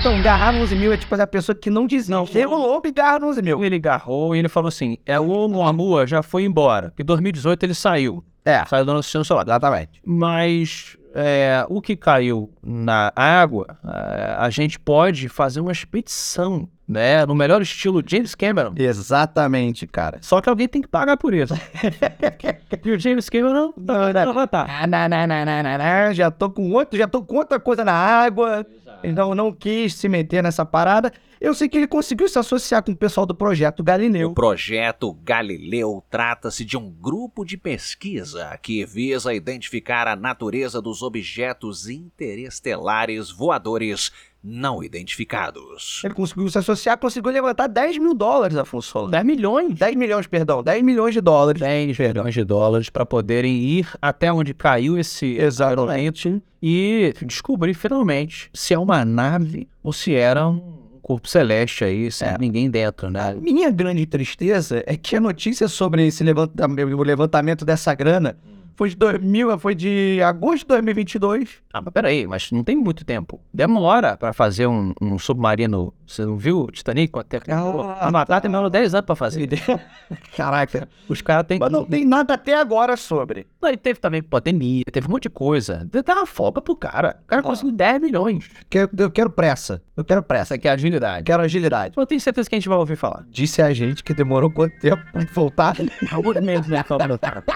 [0.01, 2.27] Então, garrar no 11 mil é tipo a pessoa que não diz não.
[2.27, 3.65] Chega um lobo e garra no 11 mil.
[3.65, 6.93] Ele garrou e ele falou assim: é o Oumuamua já foi embora.
[6.99, 8.23] Em 2018 ele saiu.
[8.45, 9.45] É, Saiu do nosso sistema solar.
[9.47, 10.01] exatamente.
[10.05, 17.25] Mas é, o que caiu na água, é, a gente pode fazer uma expedição, né?
[17.27, 18.75] No melhor estilo James Cameron.
[18.77, 20.19] Exatamente, cara.
[20.21, 21.55] Só que alguém tem que pagar por isso.
[22.85, 24.87] e o James Cameron não, não vai tá.
[24.87, 26.15] Não, não, não, não, não, não.
[26.15, 28.67] Já tô com outro, já tô com outra coisa na água.
[29.03, 31.13] Então não quis se meter nessa parada.
[31.41, 34.33] Eu sei que ele conseguiu se associar com o pessoal do projeto O Galileu.
[34.33, 41.89] projeto Galileu trata-se de um grupo de pesquisa que visa identificar a natureza dos objetos
[41.89, 44.13] interestelares voadores
[44.43, 46.01] não identificados.
[46.05, 49.07] Ele conseguiu se associar, conseguiu levantar 10 mil dólares, Afonso.
[49.09, 49.75] 10 milhões.
[49.79, 50.63] 10 milhões, perdão.
[50.63, 51.61] 10 milhões de dólares.
[51.61, 56.43] 10 milhões de dólares para poderem ir até onde caiu esse Exatamente.
[56.61, 62.29] e descobrir finalmente se é uma nave ou se era um corpo celeste aí, sem
[62.29, 62.37] É.
[62.39, 63.35] ninguém dentro, né?
[63.41, 68.37] Minha grande tristeza é que a notícia sobre esse levantamento dessa grana
[68.77, 71.63] foi de 2000, foi de agosto de 2022.
[71.73, 73.41] Ah, mas peraí, mas não tem muito tempo.
[73.53, 75.93] Demora para fazer um, um submarino.
[76.13, 77.19] Você não viu o Titanic?
[77.19, 77.41] Até...
[77.49, 79.49] Ah, Ah, tá, demorou 10 anos para fazer.
[80.37, 80.87] Caraca.
[81.09, 81.59] Os caras têm.
[81.59, 83.47] Mas não tem nada até agora sobre.
[83.63, 85.89] E teve também pandemia, teve um monte de coisa.
[86.05, 87.17] Dá uma folga pro cara.
[87.25, 88.51] O cara conseguiu 10 milhões.
[88.69, 89.83] Que- Eu quero pressa.
[89.97, 90.43] Eu quero pressa.
[90.43, 91.25] Essa aqui é a agilidade.
[91.25, 91.95] Quero agilidade.
[91.97, 93.25] Eu tenho certeza que a gente vai ouvir falar.
[93.31, 95.77] Disse a gente que demorou quanto tempo pra voltar.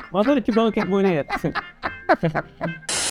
[0.12, 1.26] Mas olha que bom que é bonito.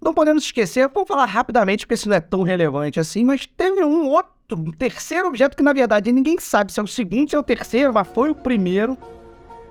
[0.05, 3.83] Não podemos esquecer, vamos falar rapidamente, porque isso não é tão relevante assim, mas teve
[3.83, 7.35] um outro, um terceiro objeto que, na verdade, ninguém sabe se é o segundo, se
[7.35, 8.95] é o terceiro, mas foi o primeiro,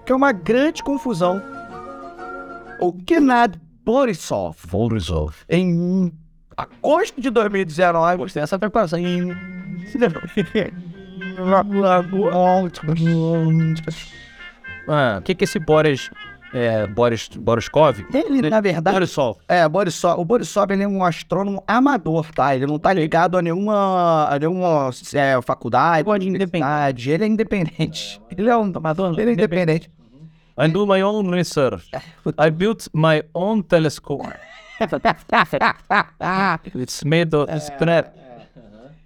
[0.05, 1.41] que é uma grande confusão.
[2.81, 5.37] O Gennady Borisov, Borisov.
[5.49, 6.13] em
[6.57, 8.99] agosto de 2019, Gostei dessa preparação.
[14.89, 16.11] Ah, o que que esse Boris...
[16.55, 17.29] É, Boris...
[17.37, 17.99] Boriskov?
[18.15, 19.39] ele, na verdade, Borisov.
[19.49, 22.55] É, Borisov, o Borisov ele é um astrônomo amador, tá?
[22.55, 27.11] Ele não tá ligado a nenhuma, a nenhuma é, faculdade, Pode universidade.
[27.11, 28.23] Ele é independente.
[28.31, 29.91] Ele é um Amador, Ele é independente.
[30.57, 31.91] I do my own research.
[32.39, 34.25] I built my own telescope.
[36.75, 38.15] It's made of scrap.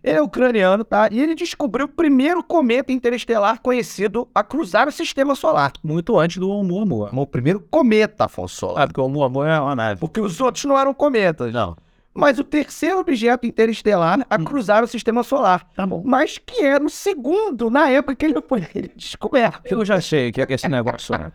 [0.03, 1.09] Ele é ucraniano, tá?
[1.11, 5.73] E ele descobriu o primeiro cometa interestelar conhecido a cruzar o sistema solar.
[5.83, 7.11] Muito antes do Oumuamua.
[7.13, 8.75] O primeiro cometa, Afonso.
[8.77, 10.01] Ah, porque o Oumuamua é uma nave.
[10.01, 11.53] Porque os outros não eram cometas.
[11.53, 11.77] Não.
[12.19, 15.67] Mas o terceiro objeto interestelar a cruzar o sistema solar.
[15.75, 16.03] Tá bom.
[16.05, 18.61] Mas que era o segundo na época que ele foi
[18.97, 19.63] descoberto.
[19.71, 21.17] Eu já sei que é esse negócio.
[21.17, 21.33] né?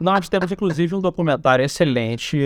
[0.00, 2.38] Nós temos, inclusive, um documentário excelente,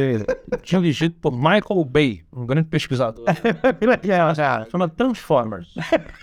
[0.62, 3.24] dirigido por Michael Bay, um grande pesquisador.
[4.70, 5.74] Chama Transformers.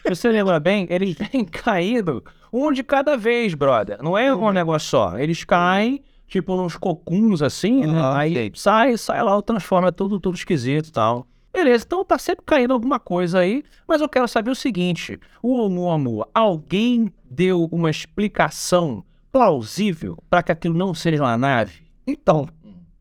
[0.04, 4.02] Se você lembra bem, eles vêm caindo um de cada vez, brother.
[4.02, 5.18] Não é um negócio só.
[5.18, 8.00] Eles caem, tipo, nos cocuns assim, né?
[8.00, 8.52] Aham, Aí sei.
[8.56, 11.28] sai, sai lá o Transformer, tudo, tudo esquisito e tal.
[11.52, 15.56] Beleza, então tá sempre caindo alguma coisa aí, mas eu quero saber o seguinte: o
[15.58, 21.82] Oumuamua, alguém deu uma explicação plausível para que aquilo não seja uma nave?
[22.06, 22.48] Então,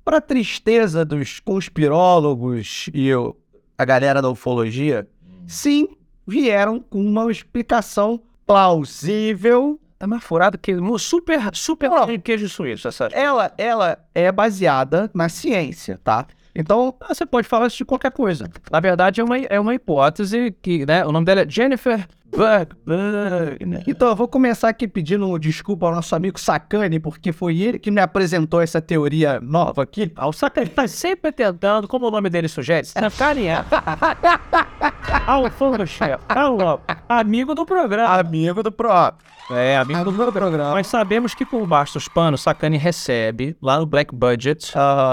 [0.05, 3.37] para tristeza dos conspirólogos e eu,
[3.77, 5.07] a galera da ufologia,
[5.47, 5.89] sim,
[6.27, 9.79] vieram com uma explicação plausível.
[9.99, 12.19] Tá mais furado que super, super Não.
[12.21, 13.09] queijo suíço, essa.
[13.13, 16.27] Ela, ela é baseada na ciência, tá?
[16.55, 18.49] Então, Você pode falar isso de qualquer coisa.
[18.71, 21.05] Na verdade, é uma, é uma hipótese que, né?
[21.05, 22.75] O nome dela é Jennifer Bug.
[22.85, 27.79] Bug então eu vou começar aqui pedindo desculpa ao nosso amigo Sacani, porque foi ele
[27.79, 30.13] que me apresentou essa teoria nova aqui.
[30.15, 33.67] Ah, o Saka tá sempre tentando, como o nome dele sugere, sacanear.
[35.27, 35.83] Alfonso
[36.29, 38.15] Alô, amigo do programa.
[38.19, 39.29] Amigo do próprio.
[39.51, 40.73] É, amigo do programa.
[40.73, 44.73] Mas sabemos que por baixo dos panos, Sakane recebe lá no Black Budget,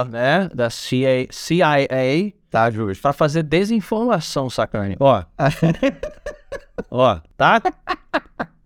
[0.09, 3.01] né, da CIA, CIA Tá justo.
[3.01, 4.95] pra fazer desinformação, Sakane.
[4.99, 5.23] Ó.
[6.89, 7.61] Ó, tá?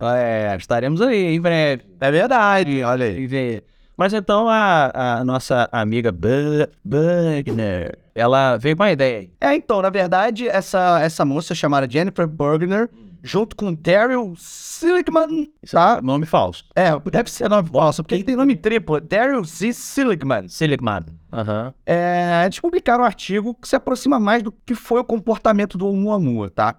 [0.02, 1.84] É, estaremos aí em breve.
[2.00, 3.62] É verdade, olha aí.
[3.98, 9.32] Mas então a, a nossa amiga Bugner, ela veio com uma ideia aí.
[9.42, 12.90] É, então, na verdade, essa, essa moça chamada Jennifer Bergner,
[13.22, 16.02] junto com Daryl Seligman, tá?
[16.02, 16.64] Nome falso.
[16.76, 19.74] É, deve ser nome falso, porque ele tem nome triplo, Daryl Z.
[19.74, 20.48] Seligman.
[20.48, 21.06] Seligman.
[21.32, 21.74] Aham.
[21.86, 25.88] É, eles publicaram um artigo que se aproxima mais do que foi o comportamento do
[25.88, 26.78] Oumuamua, tá?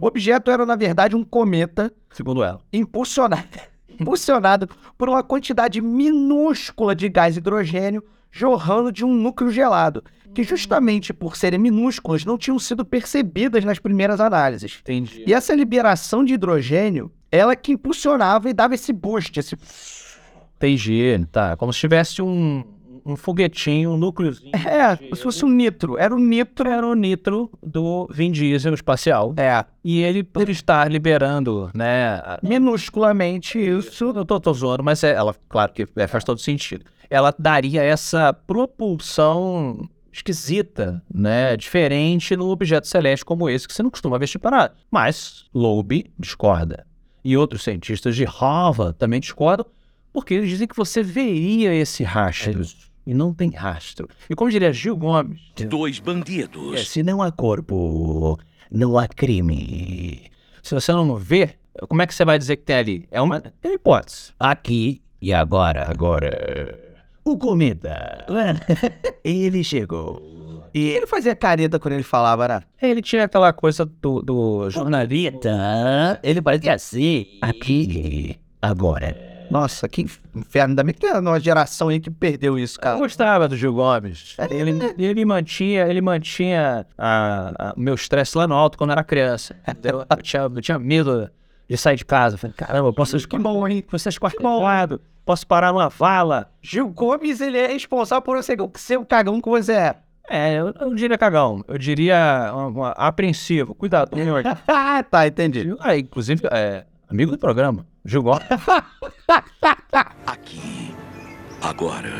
[0.00, 2.60] O objeto era, na verdade, um cometa Segundo ela.
[2.72, 3.46] impulsionado,
[3.88, 11.12] impulsionado por uma quantidade minúscula de gás hidrogênio jorrando de um núcleo gelado, que justamente
[11.12, 14.78] por serem minúsculas não tinham sido percebidas nas primeiras análises.
[14.80, 15.24] Entendi.
[15.26, 19.56] E essa liberação de hidrogênio, ela que impulsionava e dava esse boost, esse...
[20.56, 21.56] Entendi, tá.
[21.56, 22.62] Como se tivesse um,
[23.12, 24.50] um foguetinho, um núcleozinho.
[24.54, 26.68] É, de se fosse um nitro, era o nitro.
[26.68, 29.34] Era o nitro do Vin Diesel espacial.
[29.36, 32.14] É, E ele, por estar liberando, né?
[32.24, 34.04] a- minusculamente isso.
[34.14, 36.84] Eu tô, tô zoando, mas é, ela, claro que é, faz todo sentido.
[37.08, 41.56] Ela daria essa propulsão esquisita, né?
[41.56, 44.74] Diferente num objeto celeste como esse, que você não costuma ver separado.
[44.90, 46.86] Mas Loeb discorda.
[47.24, 49.66] E outros cientistas de Harvard também discordam,
[50.12, 52.62] porque eles dizem que você veria esse rastro.
[53.06, 54.08] E não tem rastro.
[54.28, 56.88] E como diria Gil Gomes, Dois é, bandidos.
[56.88, 58.38] se não há corpo,
[58.70, 60.30] não há crime.
[60.62, 61.56] Se você não vê,
[61.88, 63.08] como é que você vai dizer que tem ali?
[63.10, 64.32] É uma, é uma hipótese.
[64.38, 65.90] Aqui e agora.
[65.90, 66.78] Agora.
[67.24, 68.24] O cometa.
[69.24, 70.68] Ele chegou.
[70.72, 72.62] E Ele fazia careta quando ele falava, né?
[72.80, 76.20] ele tinha aquela coisa do, do jornalista.
[76.22, 77.26] Ele parecia assim.
[77.42, 78.38] Aqui.
[78.62, 79.29] Agora.
[79.50, 80.02] Nossa, que
[80.34, 80.74] inferno.
[80.76, 82.98] Bem que tem uma geração aí que perdeu isso, Eu cara.
[82.98, 84.36] gostava do Gil Gomes.
[84.50, 88.92] Ele, ele mantinha, ele mantinha a- a- o meu estresse lá no alto quando eu
[88.92, 89.56] era criança.
[89.66, 90.04] entendeu?
[90.08, 91.28] Eu tinha, eu tinha medo
[91.68, 92.34] de sair de casa.
[92.34, 93.84] Eu Falei, caramba, eu posso Que bom, hein?
[93.90, 96.50] você esquartejado, posso parar numa vala.
[96.62, 99.96] Gil Gomes, ele é responsável por você ser o cagão que você é.
[100.32, 104.10] É, eu não diria cagão, eu diria uma- uma- apreensivo, cuidado.
[104.68, 105.74] Ah, tá, entendi.
[105.80, 108.42] Ah, inclusive, é, amigo do programa, Gil Gomes.
[110.26, 110.92] Aqui.
[111.62, 112.10] Agora.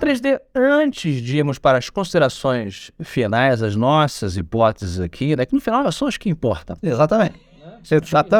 [0.00, 5.60] 3D, antes de irmos para as considerações finais, as nossas hipóteses aqui, né, que no
[5.60, 6.76] final são as que importam.
[6.80, 7.40] Exatamente.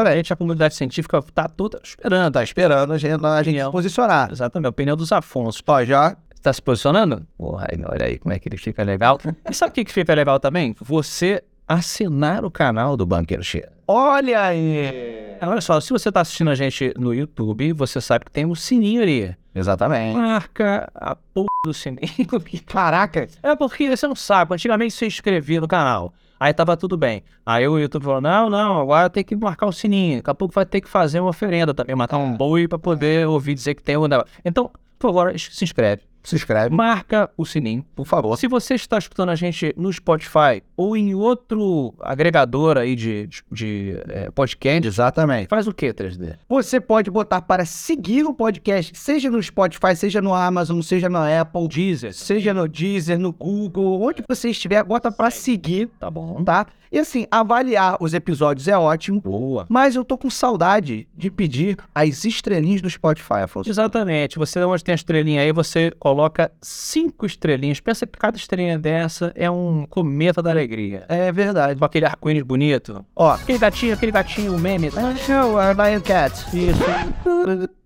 [0.07, 2.93] A gente, a comunidade científica está toda esperando, tá esperando.
[2.93, 4.31] A gente, a gente se posicionar.
[4.31, 5.63] Exatamente, a opinião dos Afonso.
[5.67, 6.17] Ó, já.
[6.41, 7.27] Tá se posicionando?
[7.37, 9.19] Porra, olha aí como é que ele fica legal.
[9.49, 10.75] E sabe o que, que fica legal também?
[10.81, 13.69] Você assinar o canal do Banqueiro Cheiro.
[13.87, 14.87] Olha aí.
[14.87, 18.45] É, Olha só, se você tá assistindo a gente no YouTube, você sabe que tem
[18.45, 19.37] um sininho ali.
[19.55, 20.17] Exatamente.
[20.17, 22.01] Marca a porra do sininho.
[22.67, 23.29] Caraca.
[23.41, 26.13] É porque você não sabe, antigamente você inscrevia no canal.
[26.41, 27.23] Aí tava tudo bem.
[27.47, 30.17] Aí o YouTube falou: não, não, agora tem que marcar o sininho.
[30.17, 33.29] Daqui a pouco vai ter que fazer uma oferenda também, matar um boi pra poder
[33.29, 34.27] ouvir dizer que tem negócio.
[34.45, 36.03] Então, por favor, se inscreve.
[36.23, 37.85] Se inscreve, marca o sininho.
[37.95, 38.37] por favor.
[38.37, 43.43] Se você está escutando a gente no Spotify ou em outro agregador aí de, de,
[43.51, 45.49] de, é, podcast, Exatamente.
[45.49, 46.37] faz o que 3D?
[46.49, 51.41] Você pode botar para seguir o podcast, seja no Spotify, seja no Amazon, seja na
[51.41, 52.13] Apple, Deezer.
[52.15, 56.43] seja no Deezer, no Google, onde você estiver, bota para seguir, Tá bom.
[56.45, 56.67] tá?
[56.93, 59.65] E assim, avaliar os episódios é ótimo, Boa.
[59.69, 63.71] mas eu tô com saudade de pedir as estrelinhas do Spotify, Afonso.
[63.71, 64.37] Exatamente.
[64.37, 67.81] Você onde tem a estrelinha aí, você coloca cinco estrelinhas.
[67.81, 71.05] Pensa que cada estrelinha dessa é um cometa da alegria.
[71.09, 71.79] É verdade.
[71.79, 73.05] Com aquele arco-íris bonito.
[73.15, 74.91] Ó, Aquele gatinho, aquele gatinho, o meme.
[75.25, 76.35] show, a Lion Cat.
[76.53, 77.71] Isso.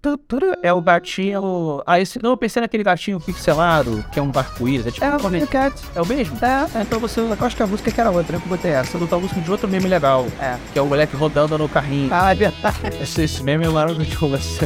[0.63, 1.83] É o gatinho.
[1.87, 2.23] Ah, esse.
[2.23, 4.87] Não, eu pensei naquele gatinho pixelado, que é um arco-íris.
[4.87, 5.05] É tipo.
[5.05, 5.83] É um o Cat.
[5.95, 6.39] É o mesmo?
[6.43, 7.21] É, É, então você.
[7.21, 8.91] eu acho que a música que era outra, eu que botei essa.
[8.91, 10.27] Essa luta música de outro meme legal.
[10.41, 10.57] É.
[10.73, 12.09] Que é o moleque rodando no carrinho.
[12.13, 12.77] Ah, é verdade.
[13.03, 14.61] Esse, esse meme é maravilhoso.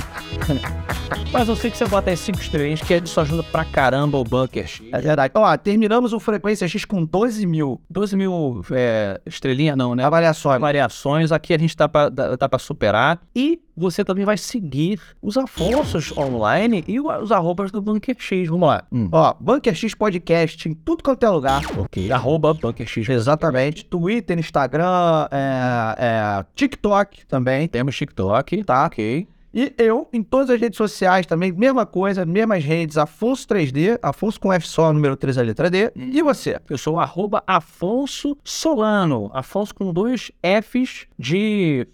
[1.33, 4.25] Mas eu sei que você bota aí 5 estrelinhas, que isso ajuda pra caramba o
[4.25, 4.87] Bunker X.
[4.93, 5.33] É verdade.
[5.35, 10.05] Ó, terminamos o Frequência X com 12 mil 12 mil é, estrelinhas, não, né?
[10.05, 10.61] avaliações.
[10.61, 13.21] Variações, aqui a gente tá pra, dá pra superar.
[13.35, 18.49] E você também vai seguir os Afonsos online e os arrobas do Bunker X.
[18.49, 18.85] Vamos lá.
[18.91, 19.11] Hum.
[19.13, 21.63] Ó, Bunker X Podcast em tudo quanto é lugar.
[21.77, 22.11] Ok.
[22.11, 23.07] Arroba Bunker X.
[23.09, 23.85] Exatamente.
[23.85, 27.69] Twitter, Instagram, é, é, TikTok também.
[27.69, 28.65] Temos TikTok.
[28.65, 29.29] Tá, ok.
[29.53, 34.39] E eu, em todas as redes sociais também, mesma coisa, mesmas redes, Afonso 3D, Afonso
[34.41, 35.91] com F só, número 3 a letra D.
[35.95, 36.59] E você?
[36.71, 39.31] Eu sou o arroba Afonso Solano.
[39.35, 41.87] Afonso com dois Fs de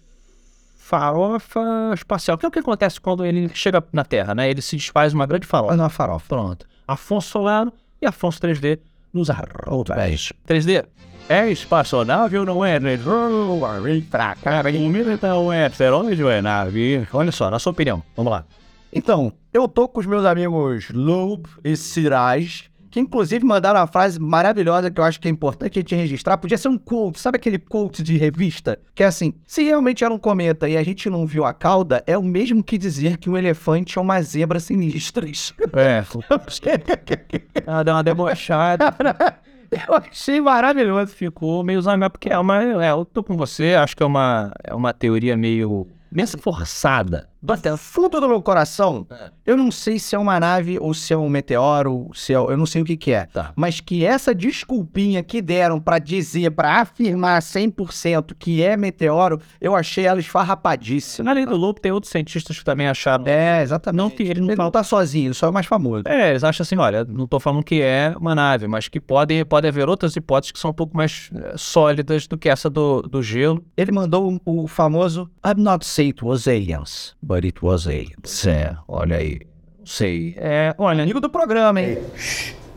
[0.85, 2.37] farofa espacial.
[2.37, 4.51] Que é o que acontece quando ele chega na Terra, né?
[4.51, 5.73] Ele se desfaz uma grande farofa.
[5.73, 6.25] Uma farofa.
[6.27, 6.67] Pronto.
[6.87, 8.79] Afonso Solano e Afonso 3D
[9.11, 9.97] nos arrobas.
[9.97, 10.33] 10.
[10.47, 10.85] 3D.
[11.27, 12.79] É espaçonave ou não é?
[12.79, 17.07] Vem pra cá, então é asteroide ou é nave?
[17.11, 18.03] Olha só, na sua opinião.
[18.15, 18.45] Vamos lá.
[18.93, 24.17] Então, eu tô com os meus amigos Loeb e Siraj, que inclusive mandaram uma frase
[24.17, 26.37] maravilhosa que eu acho que é importante a gente registrar.
[26.37, 28.79] Podia ser um quote, sabe aquele quote de revista?
[28.93, 32.01] Que é assim: se realmente era um cometa e a gente não viu a cauda,
[32.07, 35.53] é o mesmo que dizer que um elefante é uma zebra sinistras.
[35.73, 36.05] É.
[37.67, 38.93] Ah, deu uma debochada.
[39.87, 41.13] eu achei maravilhoso.
[41.13, 42.63] Ficou meio zangado, porque é uma.
[42.63, 45.85] É, eu tô com você, acho que é uma, é uma teoria meio.
[46.09, 47.27] meio forçada.
[47.45, 49.29] Do fundo do meu coração, É.
[49.45, 52.57] eu não sei se é uma nave ou se é um meteoro, se é, eu
[52.57, 53.25] não sei o que que é.
[53.27, 53.51] Tá.
[53.55, 59.75] Mas que essa desculpinha que deram pra dizer, pra afirmar 100% que é meteoro, eu
[59.75, 61.29] achei ela esfarrapadíssima.
[61.31, 63.25] Além do Lobo, tem outros cientistas que também acharam.
[63.27, 63.97] É, exatamente.
[64.01, 66.03] Não que ele não ele fala- não tá sozinho, ele só é o mais famoso.
[66.07, 69.43] É, eles acham assim, olha, não tô falando que é uma nave, mas que pode,
[69.45, 73.01] pode haver outras hipóteses que são um pouco mais eh, sólidas do que essa do,
[73.01, 73.63] do gelo.
[73.75, 78.45] Ele mandou o, o famoso I'm not it was aliens, but it was aliens.
[78.45, 79.41] É, olha aí.
[79.79, 80.35] Não sei.
[80.37, 81.97] É, olha, Amigo do programa, hein?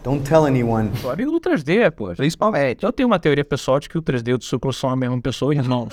[0.02, 0.90] Don't tell anyone.
[0.96, 2.08] sou amigo do 3D, pô.
[2.14, 2.84] Principalmente.
[2.84, 5.20] Eu tenho uma teoria pessoal de que o 3D e o Tsucro são a mesma
[5.20, 5.88] pessoa, irmãos.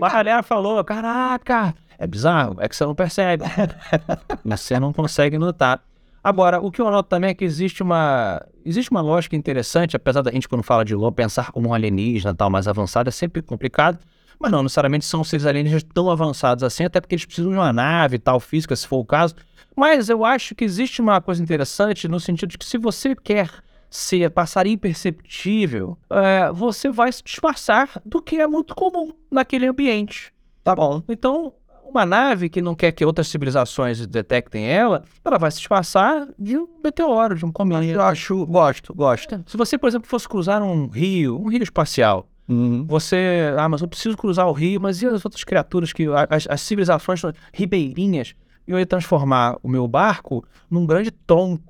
[0.00, 3.44] Mas a galera falou, caraca, é bizarro, é que você não percebe.
[4.44, 5.82] Mas você não consegue notar.
[6.22, 10.22] Agora, o que eu noto também é que existe uma, existe uma lógica interessante, apesar
[10.22, 13.40] da gente, quando fala de LoL, pensar como um alienígena tal, mais avançado, é sempre
[13.40, 13.98] complicado.
[14.38, 17.72] Mas não necessariamente são seres alienígenas tão avançados assim, até porque eles precisam de uma
[17.72, 19.34] nave tal, física, se for o caso.
[19.76, 23.50] Mas eu acho que existe uma coisa interessante no sentido de que se você quer
[23.90, 30.32] ser, passar imperceptível, é, você vai se disfarçar do que é muito comum naquele ambiente.
[30.62, 31.02] Tá bom.
[31.08, 36.28] Então, uma nave que não quer que outras civilizações detectem ela, ela vai se disfarçar
[36.38, 38.04] de um meteoro, de um Eu cometa.
[38.04, 39.42] acho, gosto, gosto.
[39.46, 42.84] Se você, por exemplo, fosse cruzar um rio, um rio espacial, Uhum.
[42.86, 46.46] você, ah, mas eu preciso cruzar o rio, mas e as outras criaturas que as,
[46.48, 48.34] as civilizações são ribeirinhas?
[48.66, 51.62] Eu ia transformar o meu barco num grande tronco.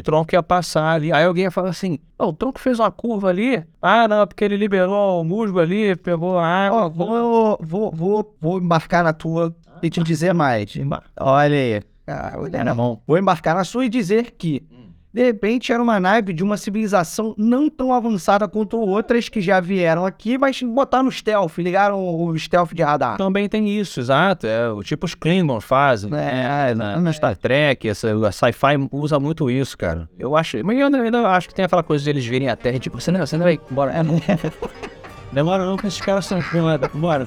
[0.00, 1.10] O tronco ia passar ali.
[1.12, 3.64] Aí alguém ia falar assim: "Ó, o tronco fez uma curva ali.
[3.80, 6.84] Ah, não, porque ele liberou o musgo ali, pegou a água.
[6.84, 10.76] Ó, vou, vou, vou, vou embarcar na tua e te dizer mais.
[11.18, 11.82] Olha aí.
[12.06, 13.00] Ah, Era bom.
[13.06, 14.62] Vou embarcar na sua e dizer que,
[15.12, 19.60] de repente, era uma nave de uma civilização não tão avançada quanto outras que já
[19.60, 23.18] vieram aqui, mas botaram o stealth, ligaram o stealth de radar.
[23.18, 24.46] Também tem isso, exato.
[24.46, 26.10] É o tipo os Klingons fazem.
[26.14, 30.08] É, na, na Star Trek, essa, a sci-fi usa muito isso, cara.
[30.18, 30.64] Eu acho.
[30.64, 33.00] Mas eu ainda acho que tem aquela coisa de eles virem a Terra e tipo,
[33.00, 33.92] você não, você não vai embora.
[33.92, 34.20] É, não.
[35.32, 36.38] Demora não, que esses caras são.
[36.94, 37.26] Bora.